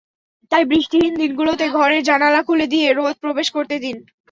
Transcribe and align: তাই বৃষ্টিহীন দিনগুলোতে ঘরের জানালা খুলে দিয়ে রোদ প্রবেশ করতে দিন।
তাই 0.51 0.63
বৃষ্টিহীন 0.65 1.13
দিনগুলোতে 1.15 1.65
ঘরের 1.69 2.01
জানালা 2.03 2.41
খুলে 2.43 2.65
দিয়ে 2.67 2.87
রোদ 2.89 3.15
প্রবেশ 3.23 3.47
করতে 3.51 3.75
দিন। 3.79 3.97